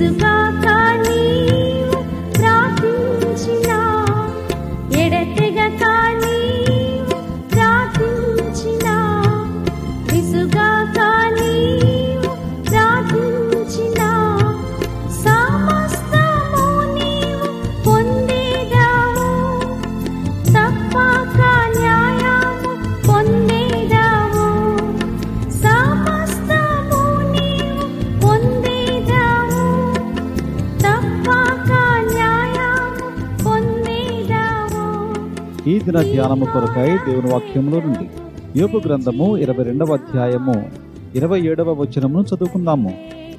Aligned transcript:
విసుగాక 0.00 0.24
నీవు 0.24 0.39
ఈ 35.66 35.78
దిన 35.78 36.02
ధ్యానము 36.02 36.44
కొరకై 36.44 36.96
దేవుని 36.96 37.30
వాక్యములో 37.32 37.80
నుండి. 37.80 38.10
యోపు 38.60 38.76
గ్రంథము 38.76 39.36
ఇరవై 39.36 39.64
రెండవ 39.64 39.94
అధ్యాయము 39.94 40.70
ఇరవై 41.14 41.40
ఏడవ 41.40 41.72
వచనమును 41.72 42.24
చదువుకుందాము. 42.24 42.94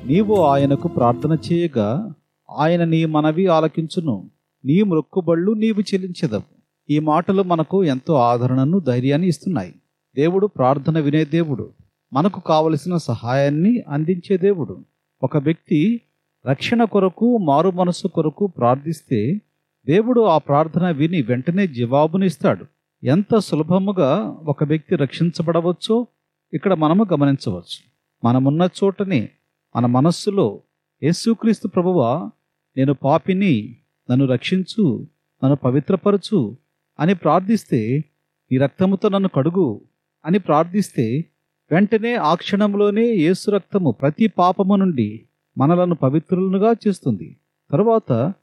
నీవు 0.06 0.36
ఆయనకు 0.36 0.88
ప్రార్థన 0.88 1.38
చేయగా 1.52 2.14
ఆయన 2.58 2.84
నీ 2.84 3.06
మనవి 3.06 3.48
ఆలకించును. 3.48 4.30
నీ 4.66 4.82
మొక్కుబళ్ళు 4.82 5.52
నీవు 5.52 5.82
చెల్లించదవు. 5.82 6.42
ఈ 6.90 7.00
మాటలు 7.00 7.44
మనకు 7.44 7.84
ఎంతో 7.84 8.14
ఆదరణను 8.14 8.80
ధైర్యాన్ని 8.80 9.28
ఇస్తున్నాయి. 9.28 9.76
దేవుడు 10.16 10.48
ప్రార్థన 10.48 11.00
వినే 11.00 11.26
దేవుడు. 11.26 11.70
మనకు 12.14 12.40
కావలసిన 12.40 12.98
సహాయాన్ని 12.98 13.84
అందించే 13.90 14.38
దేవుడు. 14.38 14.80
ఒక 15.24 15.38
వ్యక్తి 15.38 16.02
రక్షణ 16.50 16.84
కొరకు 16.84 17.38
మారు 17.38 17.72
మనసు 17.72 18.08
కొరకు 18.08 18.48
ప్రార్థిస్తే 18.48 19.42
దేవుడు 19.88 20.22
ఆ 20.22 20.38
ప్రార్థన 20.38 20.90
విని 20.90 21.22
వెంటనే 21.22 21.68
జవాబునిస్తాడు. 21.68 22.66
ఎంత 23.04 23.38
సులభముగా 23.38 24.38
ఒక 24.44 24.64
వ్యక్తి 24.64 24.96
రక్షించబడవచ్చో 24.96 26.08
ఇక్కడ 26.54 26.74
మనము 26.74 27.06
గమనించవచ్చు. 27.14 27.80
మనమున్న 28.24 28.68
చోటనే 28.84 29.30
మన 29.76 29.86
మనస్సులో 29.86 30.62
యేసుక్రీస్తు 31.04 31.68
ప్రభువా 31.68 32.30
నేను 32.78 32.94
పాపిని 32.94 33.78
నన్ను 34.12 34.26
రక్షించు 34.26 35.08
నన్ను 35.44 35.56
పవిత్రపరచు 35.56 36.58
అని 37.00 37.14
ప్రార్థిస్తే 37.16 38.04
నీ 38.52 38.58
రక్తముతో 38.58 39.10
నన్ను 39.10 39.30
కడుగు 39.30 39.82
అని 40.26 40.40
ప్రార్థిస్తే 40.40 41.26
వెంటనే 41.72 42.16
ఆ 42.16 42.36
క్షణంలోనే 42.36 43.06
యేసు 43.08 43.52
రక్తము 43.52 43.92
ప్రతి 43.92 44.28
పాపము 44.28 44.76
నుండి 44.76 45.26
మనలను 45.58 45.96
పవిత్రులుగా 45.96 46.72
చేస్తుంది. 46.88 47.38
తరువాత 47.72 48.34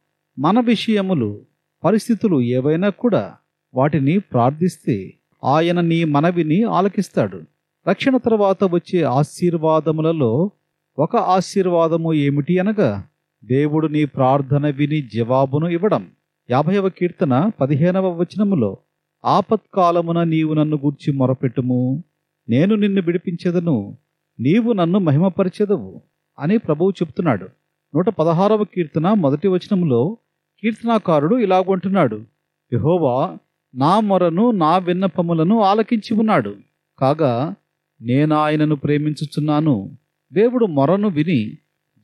మన 0.40 0.60
విషయములు 0.60 1.40
పరిస్థితులు 1.84 2.40
ఏవైనా 2.40 2.88
కూడా 2.88 3.34
వాటిని 3.74 4.18
ప్రార్థిస్తే 4.18 5.14
ఆయన 5.44 5.80
నీ 5.80 6.04
మనవిని 6.04 6.62
ఆలకిస్తాడు. 6.62 7.42
రక్షణ 7.88 8.16
తర్వాత 8.16 8.64
వచ్చే 8.64 9.02
ఆశీర్వాదములలో 9.02 10.50
ఒక 10.98 11.16
ఆశీర్వాదము 11.16 12.14
ఏమిటి 12.14 12.58
అనగా 12.58 13.04
దేవుడు 13.44 13.86
నీ 13.86 14.04
ప్రార్థన 14.04 14.70
విని 14.70 15.02
జవాబును 15.02 15.66
ఇవ్వడం. 15.66 16.10
యాభైవ 16.50 16.88
కీర్తన 16.88 17.50
పదిహేనవ 17.60 18.08
వచనములో 18.08 18.76
ఆపత్కాలమున 19.24 20.22
నీవు 20.22 20.54
నన్ను 20.54 20.76
గూర్చి 20.76 21.12
మొరపెట్టుము. 21.12 22.04
నేను 22.48 22.74
నిన్ను 22.74 23.02
విడిపించెదను. 23.02 23.98
నీవు 24.40 24.72
నన్ను 24.72 24.98
మహిమపరిచెదవు. 24.98 26.02
అని 26.38 26.58
ప్రభువు 26.58 26.90
చెప్తున్నాడు. 26.90 27.48
నూట 27.94 28.08
పదహారవ 28.08 28.64
కీర్తన 28.64 29.12
మొదటి 29.12 29.48
వచనములో 29.48 30.16
కీర్తనాకారుడు 30.62 31.36
ఇలాగంటున్నాడు 31.36 32.20
యహోవా 32.72 33.36
నా 33.74 34.00
మొరను 34.00 34.50
నా 34.50 34.78
విన్నపములను 34.78 35.60
ఆలకించి 35.60 36.14
ఉన్నాడు. 36.14 36.56
కాగా 36.98 37.54
నేను 38.00 38.36
ఆయనను 38.36 38.76
ప్రేమించుచున్నాను. 38.76 39.96
దేవుడు 40.32 40.66
మొరను 40.66 41.08
విని 41.08 41.58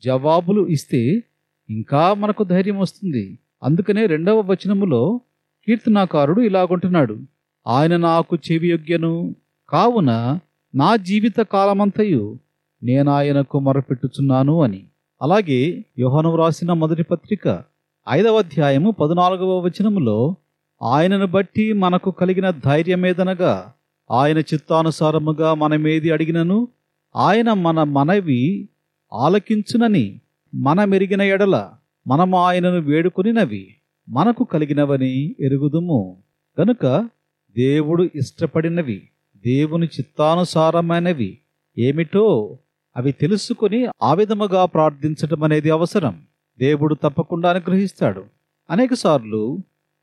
జవాబులు 0.04 0.66
ఇస్తే 0.66 1.22
ఇంకా 1.70 2.14
మనకు 2.14 2.44
ధైర్యం 2.44 2.78
వస్తుంది. 2.78 3.38
అందుకనే 3.62 4.06
రెండవ 4.06 4.40
వచనములో 4.40 5.20
కీర్తనాకారుడు 5.66 6.40
ఇలాగుంటున్నాడు 6.40 7.18
ఆయన 7.66 7.96
నాకు 7.96 8.36
చెవియొగ్గెను 8.36 9.36
కావున 9.68 10.38
నా 10.74 10.96
జీవిత 10.96 11.40
కాలమంతయు 11.40 12.38
నేనాయనకు 12.82 13.58
మొరపెట్టుచున్నాను 13.58 14.62
అని. 14.62 14.86
అలాగే 15.22 15.84
యోహనం 15.98 16.34
రాసిన 16.34 16.72
మొదటి 16.72 17.02
పత్రిక 17.02 17.73
ఐదవ 18.08 18.38
అధ్యాయము 18.38 18.90
పద్నాలుగవ 18.90 19.60
వచనములో 19.60 20.36
ఆయనను 20.82 21.26
బట్టి 21.26 21.72
మనకు 21.72 22.10
కలిగిన 22.10 22.50
ధైర్యమేదనగా 22.50 23.72
ఆయన 24.10 24.38
చిత్తానుసారముగా 24.38 25.54
మనమేది 25.54 26.10
అడిగినను 26.10 26.68
ఆయన 27.16 27.52
మన 27.52 27.82
మనవి 27.82 28.68
ఆలకించునని 29.12 30.20
మనమెరిగిన 30.54 31.22
ఎడల 31.22 31.70
మనము 32.06 32.38
ఆయనను 32.38 32.80
వేడుకొనినవి 32.80 33.68
మనకు 34.08 34.44
కలిగినవని 34.44 35.36
ఎరుగుదుము. 35.40 36.16
కనుక 36.58 37.08
దేవుడు 37.56 38.10
ఇష్టపడినవి 38.14 39.08
దేవుని 39.36 39.86
చిత్తానుసారమైనవి 39.86 41.38
ఏమిటో 41.78 42.58
అవి 42.96 43.12
తెలుసుకుని 43.12 43.86
ఆ 44.02 44.14
విధముగా 44.14 44.64
ప్రార్థించటం 44.64 45.42
అనేది 45.42 45.70
అవసరం. 45.70 46.22
దేవుడు 46.58 46.94
తప్పకుండా 46.94 47.50
అనుగ్రహిస్తాడు. 47.50 48.24
అనేకసార్లు 48.70 49.58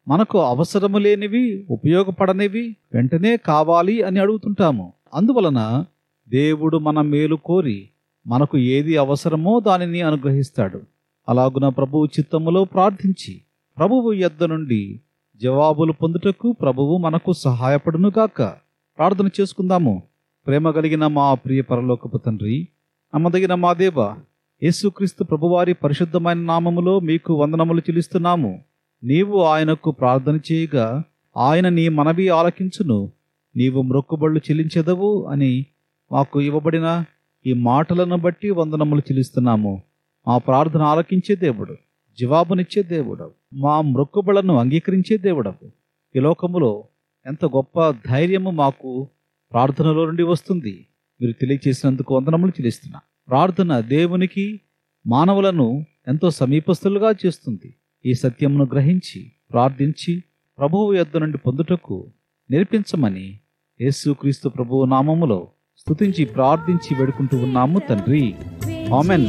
మనకు 0.08 0.40
అవసరము 0.40 0.98
లేనివి 0.98 1.68
ఉపయోగపడనివి 1.70 2.76
వెంటనే 2.94 3.38
కావాలి 3.38 4.04
అని 4.04 4.20
అడుగుతుంటాము. 4.20 4.94
అందువలన 5.14 5.86
దేవుడు 6.30 6.78
మన 6.78 7.02
మేలు 7.02 7.36
కోరి 7.36 7.90
మనకు 8.28 8.58
ఏది 8.58 8.98
అవసరమో 8.98 9.60
దానిని 9.60 10.02
అనుగ్రహిస్తాడు. 10.02 10.82
అలాగున 11.30 11.70
ప్రభువు 11.70 12.06
చిత్తములో 12.06 12.66
ప్రార్థించి 12.66 13.42
ప్రభువు 13.78 14.14
యొద్ద 14.14 14.44
నుండి 14.44 15.02
జవాబులు 15.36 15.92
పొందుటకు 15.92 16.52
ప్రభువు 16.52 16.98
మనకు 16.98 17.34
సహాయపడునుగాక 17.34 18.42
ప్రార్థన 18.98 19.30
చేసుకుందాము. 19.42 20.04
ప్రేమ 20.48 20.72
కలిగిన 20.72 21.08
మా 21.08 21.34
ప్రియ 21.34 21.62
పరలోకపు 21.62 22.18
తండ్రి 22.18 22.68
నమ్మదగిన 23.16 23.56
మా 23.56 23.74
దేవ 23.74 24.16
యేసుక్రీస్తు 24.64 25.24
ప్రభువారి 25.24 25.74
పరిశుద్ధమైన 25.74 26.38
నామములో 26.38 27.00
మీకు 27.00 27.34
వందనములు 27.34 27.80
చెల్లిస్తున్నాము. 27.80 28.64
నీవు 29.04 29.42
ఆయనకు 29.42 29.92
ప్రార్థన 29.92 30.40
చేయగా 30.52 31.04
ఆయన 31.38 31.70
నీ 31.70 31.90
మనవి 31.90 32.30
ఆలకించును. 32.30 33.12
నీవు 33.56 33.82
మ్రొక్కుబళ్ళు 33.82 34.40
చెల్లించెదవు 34.40 35.26
అని 35.30 35.66
మాకు 36.12 36.42
ఇవ్వబడిన 36.42 37.04
ఈ 37.46 37.54
మాటలను 37.54 38.18
బట్టి 38.18 38.50
వందనములు 38.50 39.00
చెల్లిస్తున్నాము. 39.00 39.82
మా 40.28 40.38
ప్రార్థన 40.38 40.82
ఆలకించే 40.82 41.36
దేవుడు 41.36 41.76
జవాబునిచ్చే 42.20 42.84
దేవుడు 42.84 43.32
మా 43.54 43.82
మృక్కుబళ్ళను 43.82 44.58
అంగీకరించే 44.58 45.18
దేవుడవు 45.18 45.72
ఈ 46.16 46.20
లోకములో 46.20 46.84
ఎంత 47.26 47.46
గొప్ప 47.46 47.90
ధైర్యము 47.90 48.52
మాకు 48.52 49.08
ప్రార్థనలో 49.52 50.06
నుండి 50.06 50.24
వస్తుంది. 50.24 50.86
మీరు 51.22 51.32
తెలియచేసినందుకు 51.32 52.16
వందనములు 52.16 52.52
చెల్లిస్తున్నా. 52.52 53.00
ప్రార్థన 53.28 53.80
దేవునికి 53.80 54.62
మానవులను 55.08 55.86
ఎంతో 56.08 56.30
సమీపస్తులుగా 56.30 57.14
చేస్తుంది. 57.26 57.76
ఈ 58.06 58.14
సత్యమును 58.14 58.66
గ్రహించి 58.72 59.32
ప్రార్థించి 59.52 60.24
ప్రభువు 60.58 60.94
యొద్ద 60.94 61.18
నుండి 61.18 61.38
పొందుటకు 61.38 62.12
నేర్పించమని 62.52 63.40
యేసుక్రీస్తు 63.82 64.50
ప్రభువు 64.50 64.86
నామములో 64.86 65.48
స్తుతించి 65.78 66.26
ప్రార్థించి 66.26 66.96
వేడుకుంటూ 66.96 67.38
ఉన్నాము 67.38 67.80
తండ్రి. 67.80 68.36
ఆమెన్. 68.96 69.26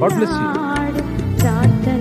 God 0.00 0.14
bless 0.14 1.99